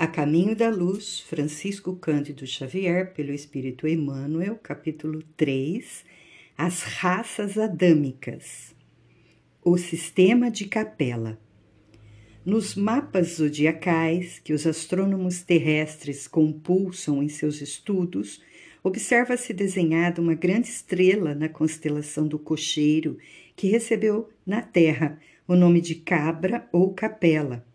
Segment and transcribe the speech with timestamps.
[0.00, 6.04] A Caminho da Luz, Francisco Cândido Xavier, pelo Espírito Emmanuel, capítulo 3,
[6.56, 8.76] As Raças Adâmicas.
[9.60, 11.36] O Sistema de Capela.
[12.46, 18.40] Nos mapas zodiacais que os astrônomos terrestres compulsam em seus estudos,
[18.84, 23.18] observa-se desenhada uma grande estrela na constelação do Cocheiro,
[23.56, 25.18] que recebeu na Terra
[25.48, 27.66] o nome de Cabra ou Capela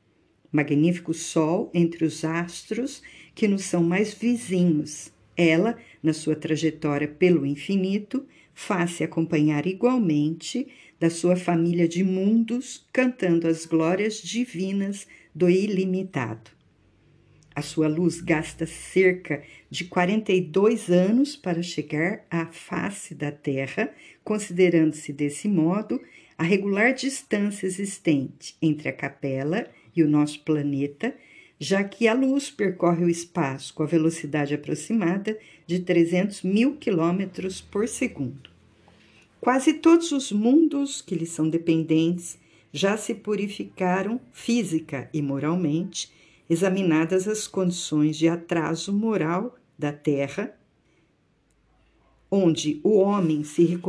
[0.53, 3.01] magnífico Sol entre os astros
[3.35, 5.11] que nos são mais vizinhos.
[5.35, 10.67] Ela, na sua trajetória pelo infinito, faz-se acompanhar igualmente
[10.99, 16.51] da sua família de mundos, cantando as glórias divinas do ilimitado.
[17.55, 23.91] A sua luz gasta cerca de 42 anos para chegar à face da Terra,
[24.23, 26.01] considerando-se desse modo
[26.37, 31.15] a regular distância existente entre a capela e o nosso planeta,
[31.59, 37.61] já que a luz percorre o espaço com a velocidade aproximada de 300 mil quilômetros
[37.61, 38.49] por segundo.
[39.39, 42.37] Quase todos os mundos que lhe são dependentes
[42.71, 46.11] já se purificaram física e moralmente,
[46.49, 50.57] examinadas as condições de atraso moral da Terra,
[52.31, 53.79] onde o homem se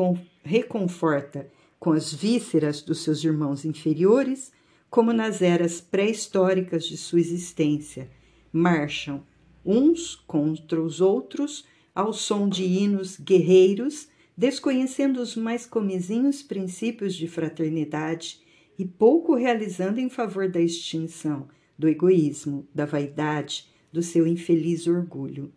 [0.44, 4.52] reconforta com as vísceras dos seus irmãos inferiores
[4.94, 8.08] como nas eras pré-históricas de sua existência,
[8.52, 9.26] marcham
[9.66, 17.26] uns contra os outros ao som de hinos guerreiros, desconhecendo os mais comizinhos princípios de
[17.26, 18.40] fraternidade
[18.78, 25.52] e pouco realizando em favor da extinção, do egoísmo, da vaidade, do seu infeliz orgulho.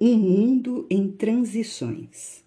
[0.00, 2.44] Um mundo em transições.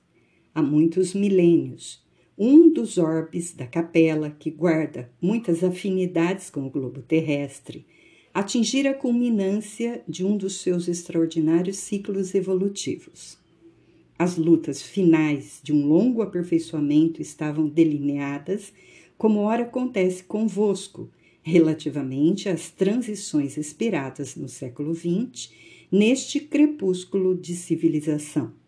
[0.53, 2.02] Há muitos milênios,
[2.37, 7.85] um dos orbes da capela, que guarda muitas afinidades com o globo terrestre,
[8.33, 13.37] atingir a culminância de um dos seus extraordinários ciclos evolutivos.
[14.17, 18.73] As lutas finais de um longo aperfeiçoamento estavam delineadas,
[19.17, 21.09] como ora acontece convosco,
[21.43, 25.51] relativamente às transições esperadas no século XX,
[25.91, 28.62] neste crepúsculo de civilização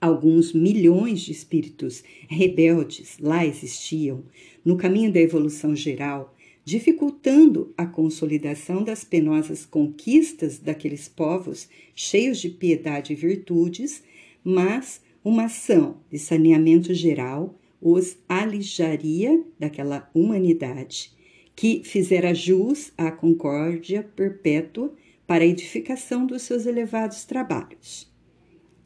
[0.00, 4.24] alguns milhões de espíritos rebeldes lá existiam
[4.64, 6.34] no caminho da evolução geral,
[6.64, 14.02] dificultando a consolidação das penosas conquistas daqueles povos cheios de piedade e virtudes,
[14.42, 21.12] mas uma ação de saneamento geral os alijaria daquela humanidade
[21.56, 24.94] que fizera jus à concórdia perpétua
[25.26, 28.09] para a edificação dos seus elevados trabalhos.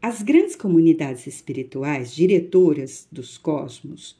[0.06, 4.18] As grandes comunidades espirituais, diretoras dos cosmos,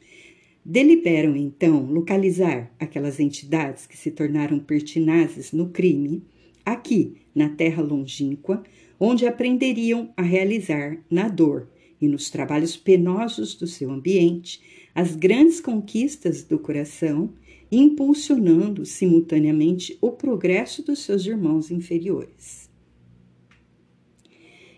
[0.64, 6.22] deliberam então localizar aquelas entidades que se tornaram pertinazes no crime
[6.64, 8.62] aqui na terra longínqua,
[8.98, 11.68] onde aprenderiam a realizar na dor
[12.00, 14.62] e nos trabalhos penosos do seu ambiente
[14.94, 17.28] as grandes conquistas do coração,
[17.70, 22.63] impulsionando simultaneamente o progresso dos seus irmãos inferiores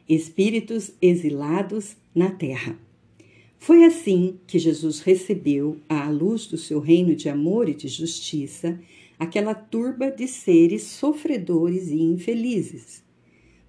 [0.08, 2.78] espíritos exilados na terra.
[3.58, 8.78] Foi assim que Jesus recebeu, à luz do seu reino de amor e de justiça,
[9.18, 13.04] aquela turba de seres sofredores e infelizes.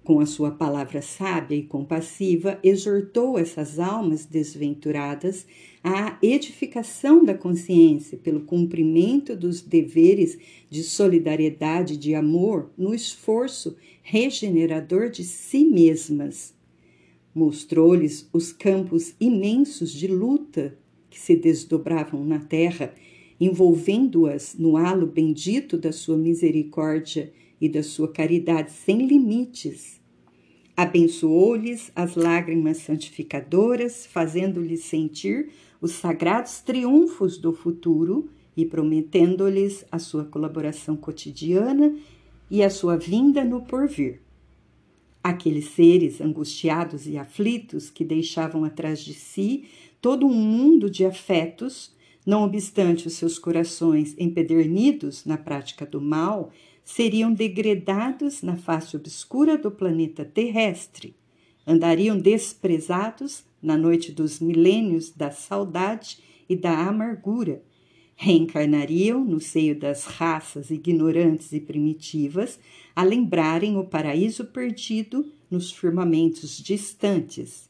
[0.04, 5.46] Com a sua palavra sábia e compassiva, exortou essas almas desventuradas
[5.90, 10.38] à edificação da consciência pelo cumprimento dos deveres
[10.68, 16.54] de solidariedade e de amor no esforço regenerador de si mesmas.
[17.34, 20.76] Mostrou-lhes os campos imensos de luta
[21.08, 22.92] que se desdobravam na terra,
[23.40, 29.98] envolvendo-as no halo bendito da sua misericórdia e da sua caridade sem limites.
[30.76, 35.48] Abençoou-lhes as lágrimas santificadoras, fazendo-lhes sentir
[35.80, 41.94] os sagrados triunfos do futuro e prometendo-lhes a sua colaboração cotidiana
[42.50, 44.20] e a sua vinda no porvir.
[45.22, 49.68] Aqueles seres angustiados e aflitos que deixavam atrás de si
[50.00, 51.94] todo um mundo de afetos,
[52.24, 56.50] não obstante os seus corações empedernidos na prática do mal,
[56.84, 61.14] seriam degredados na face obscura do planeta terrestre,
[61.66, 66.18] andariam desprezados na noite dos milênios da saudade
[66.48, 67.62] e da amargura,
[68.16, 72.58] reencarnariam no seio das raças ignorantes e primitivas
[72.94, 77.68] a lembrarem o paraíso perdido nos firmamentos distantes.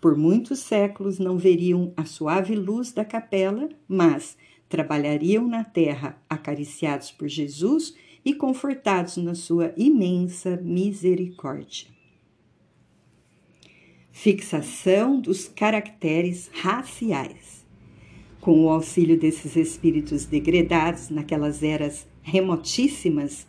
[0.00, 4.36] Por muitos séculos não veriam a suave luz da capela, mas
[4.68, 7.94] trabalhariam na terra acariciados por Jesus
[8.24, 11.97] e confortados na sua imensa misericórdia.
[14.20, 17.64] Fixação dos caracteres raciais.
[18.40, 23.46] Com o auxílio desses espíritos degredados naquelas eras remotíssimas,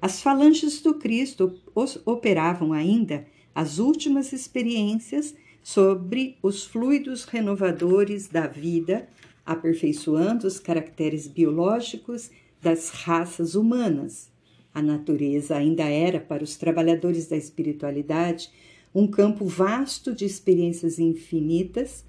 [0.00, 1.60] as falanges do Cristo
[2.06, 9.08] operavam ainda as últimas experiências sobre os fluidos renovadores da vida,
[9.44, 12.30] aperfeiçoando os caracteres biológicos
[12.62, 14.30] das raças humanas.
[14.72, 18.50] A natureza ainda era, para os trabalhadores da espiritualidade,
[18.94, 22.04] um campo vasto de experiências infinitas,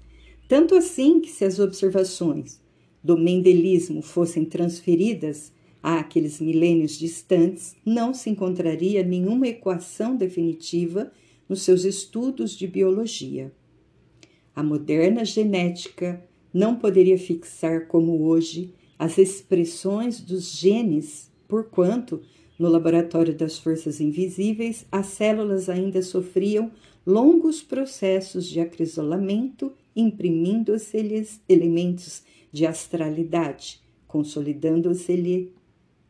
[0.48, 2.60] tanto assim que, se as observações
[3.02, 5.52] do mendelismo fossem transferidas
[5.82, 11.12] àqueles milênios distantes, não se encontraria nenhuma equação definitiva
[11.48, 13.52] nos seus estudos de biologia.
[14.56, 22.22] A moderna genética não poderia fixar como hoje as expressões dos genes, porquanto,
[22.58, 26.70] no laboratório das forças invisíveis, as células ainda sofriam
[27.06, 32.22] longos processos de acrisolamento, imprimindo-se-lhes elementos
[32.52, 35.48] de astralidade, consolidando-se-lhes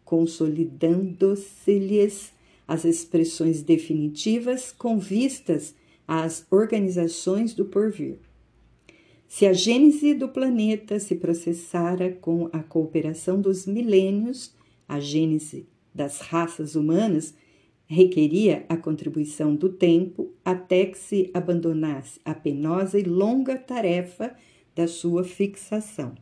[0.04, 2.34] consolidando-se-lhes
[2.68, 5.74] as expressões definitivas com vistas
[6.06, 8.18] às organizações do porvir.
[9.26, 14.54] Se a gênese do planeta se processara com a cooperação dos milênios,
[14.86, 17.34] a gênese das raças humanas
[17.86, 24.34] requeria a contribuição do tempo até que se abandonasse a penosa e longa tarefa
[24.74, 26.14] da sua fixação.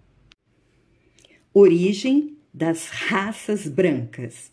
[1.54, 4.50] Origem das raças brancas.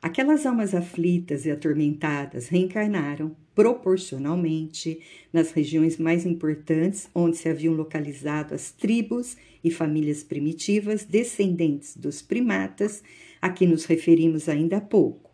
[0.00, 5.00] Aquelas almas aflitas e atormentadas reencarnaram proporcionalmente
[5.32, 12.22] nas regiões mais importantes onde se haviam localizado as tribos e famílias primitivas descendentes dos
[12.22, 13.02] primatas
[13.40, 15.30] a que nos referimos ainda há pouco.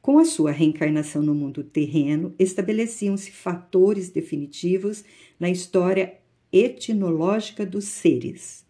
[0.00, 5.04] Com a sua reencarnação no mundo terreno, estabeleciam-se fatores definitivos
[5.38, 6.14] na história
[6.52, 8.64] etnológica dos seres.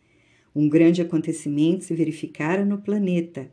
[0.54, 3.50] Um grande acontecimento se verificara no planeta,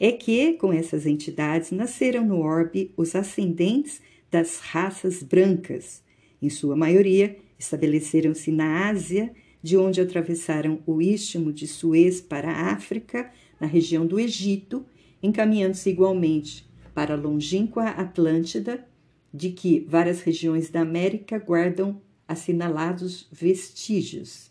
[0.00, 6.02] é que, com essas entidades, nasceram no orbe os ascendentes das raças brancas.
[6.40, 9.32] Em sua maioria, estabeleceram-se na Ásia,
[9.62, 13.30] de onde atravessaram o istmo de Suez para a África,
[13.60, 14.86] na região do Egito,
[15.22, 18.86] encaminhando-se igualmente para a longínqua Atlântida,
[19.32, 24.50] de que várias regiões da América guardam assinalados vestígios.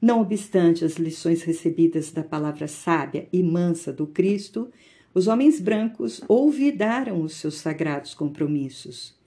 [0.00, 4.70] Não obstante as lições recebidas da palavra sábia e mansa do Cristo,
[5.12, 9.18] os homens brancos olvidaram os seus sagrados compromissos.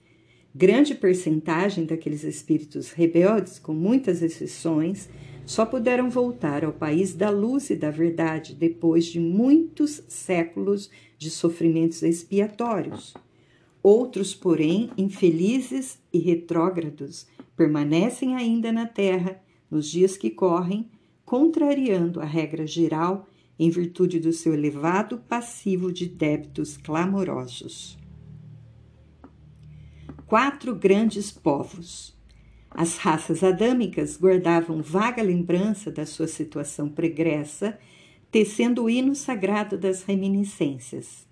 [0.54, 5.08] Grande percentagem daqueles espíritos rebeldes, com muitas exceções,
[5.44, 11.28] só puderam voltar ao país da luz e da verdade depois de muitos séculos de
[11.28, 13.14] sofrimentos expiatórios.
[13.82, 20.88] Outros, porém, infelizes e retrógrados, permanecem ainda na terra nos dias que correm,
[21.26, 23.28] contrariando a regra geral
[23.58, 27.98] em virtude do seu elevado passivo de débitos clamorosos.
[30.26, 32.14] Quatro grandes povos.
[32.70, 37.78] As raças adâmicas guardavam vaga lembrança da sua situação pregressa,
[38.32, 41.24] tecendo o hino sagrado das reminiscências.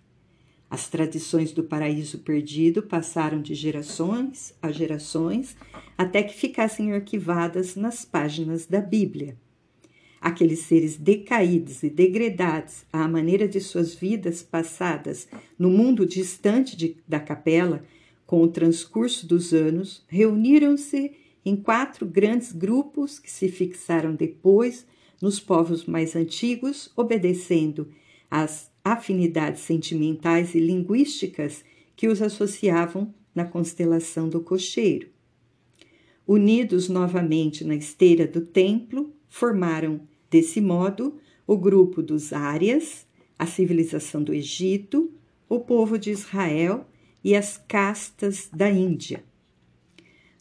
[0.70, 5.56] As tradições do paraíso perdido passaram de gerações a gerações
[5.98, 9.36] até que ficassem arquivadas nas páginas da Bíblia.
[10.22, 15.26] Aqueles seres decaídos e degredados à maneira de suas vidas passadas
[15.58, 17.82] no mundo distante de, da capela,
[18.24, 21.10] com o transcurso dos anos, reuniram-se
[21.44, 24.86] em quatro grandes grupos que se fixaram depois
[25.20, 27.88] nos povos mais antigos, obedecendo
[28.30, 31.64] às afinidades sentimentais e linguísticas
[31.96, 35.08] que os associavam na constelação do cocheiro.
[36.24, 40.00] Unidos novamente na esteira do templo, formaram,
[40.32, 41.14] desse modo,
[41.46, 43.06] o grupo dos Árias,
[43.38, 45.12] a civilização do Egito,
[45.48, 46.86] o povo de Israel
[47.22, 49.22] e as castas da Índia.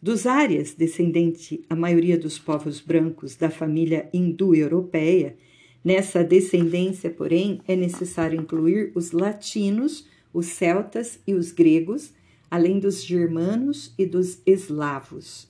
[0.02, 5.38] Dos Árias, descendente a maioria dos povos brancos da família hindu-europeia,
[5.84, 12.14] Nessa descendência, porém, é necessário incluir os latinos, os celtas e os gregos,
[12.50, 15.48] além dos germanos e dos eslavos.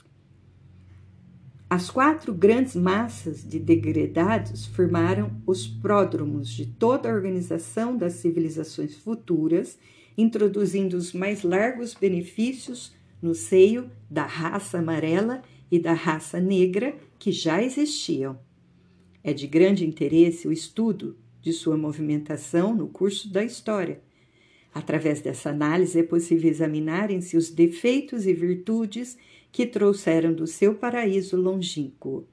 [1.72, 8.98] As quatro grandes massas de degredados formaram os pródromos de toda a organização das civilizações
[8.98, 9.80] futuras,
[10.18, 17.32] introduzindo os mais largos benefícios no seio da raça amarela e da raça negra que
[17.32, 18.38] já existiam.
[19.24, 24.02] É de grande interesse o estudo de sua movimentação no curso da história.
[24.74, 29.18] Através dessa análise é possível examinarem-se os defeitos e virtudes
[29.52, 32.26] que trouxeram do seu paraíso longínquo,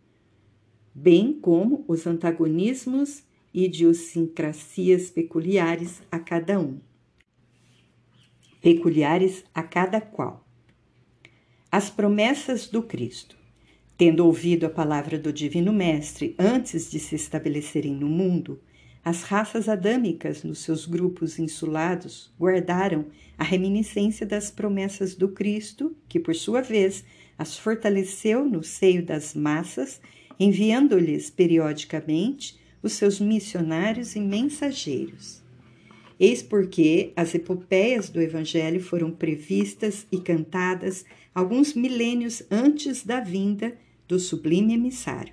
[0.95, 3.23] bem como os antagonismos
[3.53, 6.79] e idiosincrasias peculiares a cada um.
[8.61, 10.47] Peculiares a cada qual.
[11.71, 13.37] As promessas do Cristo.
[13.97, 18.61] Tendo ouvido a palavra do Divino Mestre antes de se estabelecerem no mundo,
[19.09, 23.07] as raças adâmicas, nos seus grupos insulados, guardaram
[23.39, 27.03] a reminiscência das promessas do Cristo, que, por sua vez,
[27.39, 29.99] as fortaleceu no seio das massas,
[30.39, 35.43] enviando-lhes periodicamente os seus missionários e mensageiros.
[36.21, 43.75] Eis porque as epopeias do Evangelho foram previstas e cantadas alguns milênios antes da vinda
[44.07, 45.33] do sublime emissário.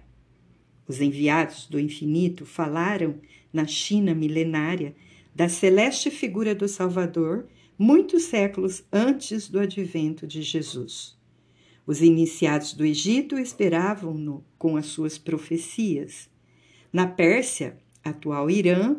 [0.88, 3.16] Os enviados do infinito falaram
[3.56, 4.94] na China milenária
[5.34, 7.48] da celeste figura do Salvador
[7.80, 11.18] muitos séculos antes do advento de Jesus.
[11.88, 16.30] Os iniciados do Egito esperavam-no com as suas profecias.
[16.92, 18.98] Na Pérsia, atual Irã,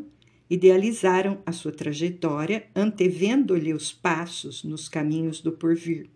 [0.49, 6.09] idealizaram a sua trajetória, antevendo-lhe os passos nos caminhos do porvir.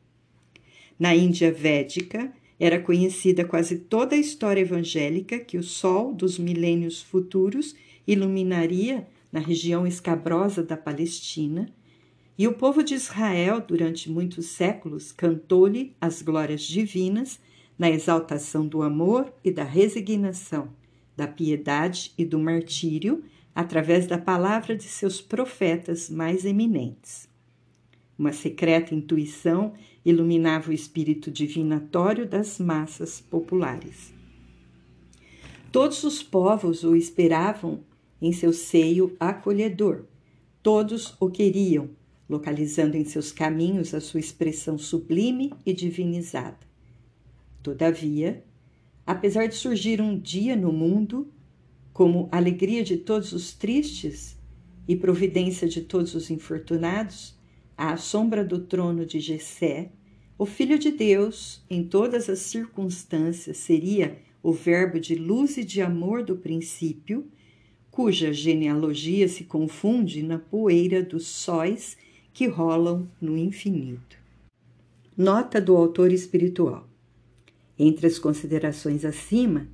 [0.99, 7.03] Na Índia Védica, era conhecida quase toda a história evangélica que o sol dos milênios
[7.03, 7.75] futuros
[8.07, 11.73] iluminaria na região escabrosa da Palestina,
[12.37, 17.39] e o povo de Israel, durante muitos séculos, cantou-lhe as glórias divinas
[17.79, 20.69] na exaltação do amor e da resignação,
[21.17, 23.23] da piedade e do martírio,
[23.55, 27.29] através da palavra de seus profetas mais eminentes.
[28.19, 34.15] Uma secreta intuição iluminava o espírito divinatório das massas populares.
[35.73, 37.81] Todos os povos o esperavam
[38.21, 40.05] em seu seio acolhedor.
[40.63, 41.91] Todos o queriam,
[42.29, 46.59] localizando em seus caminhos a sua expressão sublime e divinizada.
[47.63, 48.45] Todavia,
[49.07, 51.33] apesar de surgir um dia no mundo
[51.93, 54.39] como alegria de todos os tristes
[54.87, 57.39] e providência de todos os infortunados,
[57.77, 59.91] à sombra do trono de Jessé,
[60.39, 65.83] o Filho de Deus, em todas as circunstâncias, seria o verbo de luz e de
[65.83, 67.31] amor do princípio,
[67.91, 71.97] cuja genealogia se confunde na poeira dos sóis
[72.33, 74.17] que rolam no infinito.
[75.17, 76.89] Nota do autor espiritual.
[77.79, 79.67] Entre as considerações acima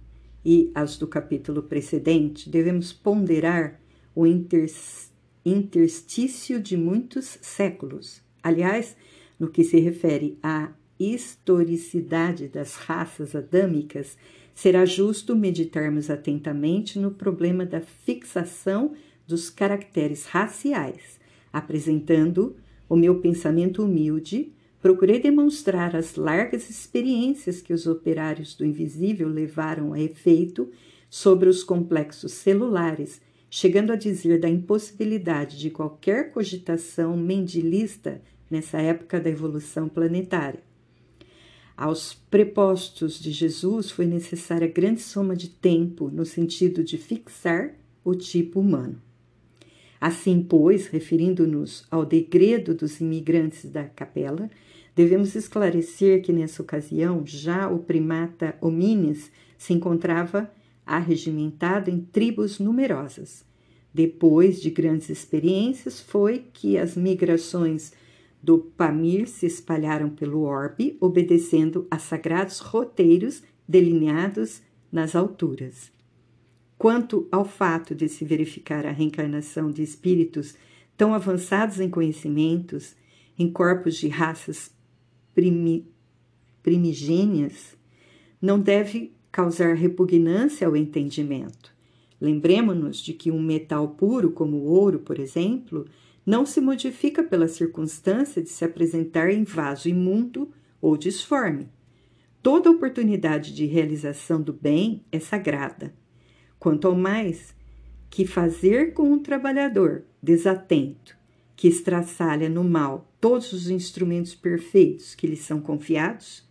[0.44, 3.80] e as do capítulo precedente, devemos ponderar
[4.14, 4.26] o
[5.44, 8.22] interstício de muitos séculos.
[8.42, 8.96] Aliás,
[9.38, 14.16] no que se refere à historicidade das raças adâmicas,
[14.56, 18.94] será justo meditarmos atentamente no problema da fixação
[19.28, 21.20] dos caracteres raciais.
[21.52, 22.56] Apresentando
[22.88, 29.92] o meu pensamento humilde, procurei demonstrar as largas experiências que os operários do invisível levaram
[29.92, 30.68] a efeito
[31.08, 38.20] sobre os complexos celulares chegando a dizer da impossibilidade de qualquer cogitação mendilista
[38.50, 40.60] nessa época da evolução planetária.
[41.76, 48.14] Aos prepostos de Jesus foi necessária grande soma de tempo no sentido de fixar o
[48.14, 49.02] tipo humano.
[50.00, 54.50] Assim, pois, referindo-nos ao degredo dos imigrantes da capela,
[54.94, 60.50] devemos esclarecer que nessa ocasião já o primata homines se encontrava
[60.86, 63.44] arregimentado em tribos numerosas.
[63.92, 67.92] Depois de grandes experiências, foi que as migrações
[68.42, 74.62] do Pamir se espalharam pelo orbe, obedecendo a sagrados roteiros delineados
[74.92, 75.90] nas alturas.
[76.78, 80.54] Quanto ao fato de se verificar a reencarnação de espíritos
[80.96, 82.94] tão avançados em conhecimentos,
[83.38, 84.70] em corpos de raças
[85.34, 85.86] primi
[86.62, 87.76] primigênias,
[88.40, 91.74] não deve causar repugnância ao entendimento.
[92.20, 95.86] Lembremos-nos de que um metal puro, como o ouro, por exemplo,
[96.26, 100.50] não se modifica pela circunstância de se apresentar em vaso imundo
[100.82, 101.68] ou disforme.
[102.42, 105.94] Toda oportunidade de realização do bem é sagrada.
[106.58, 107.54] Quanto ao mais
[108.10, 111.16] que fazer com um trabalhador desatento,
[111.54, 116.44] que estraçalha no mal todos os instrumentos perfeitos que lhe são confiados,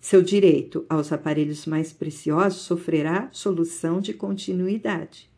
[0.00, 5.30] seu direito aos aparelhos mais preciosos sofrerá solução de continuidade.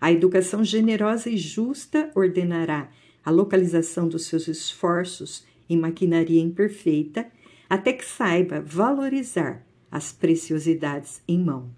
[0.00, 2.90] A educação generosa e justa ordenará
[3.24, 7.26] a localização dos seus esforços em maquinaria imperfeita
[7.68, 11.70] até que saiba valorizar as preciosidades em mão.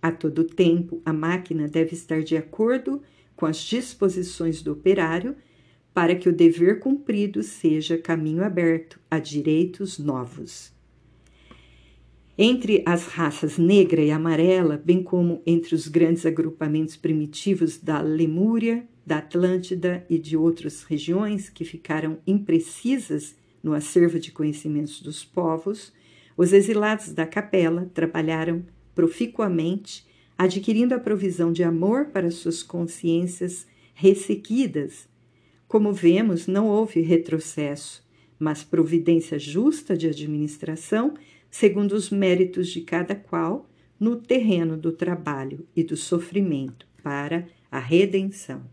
[0.00, 3.00] A todo tempo, a máquina deve estar de acordo
[3.34, 5.36] com as disposições do operário
[5.94, 10.71] para que o dever cumprido seja caminho aberto a direitos novos.
[12.36, 18.88] Entre as raças negra e amarela, bem como entre os grandes agrupamentos primitivos da Lemúria,
[19.04, 25.92] da Atlântida e de outras regiões que ficaram imprecisas no acervo de conhecimentos dos povos,
[26.34, 30.06] os exilados da capela trabalharam proficuamente,
[30.38, 35.06] adquirindo a provisão de amor para suas consciências ressequidas.
[35.68, 38.02] Como vemos, não houve retrocesso,
[38.38, 41.14] mas providência justa de administração,
[41.52, 43.68] segundo os méritos de cada qual,
[44.00, 48.64] no terreno do trabalho e do sofrimento para a redenção.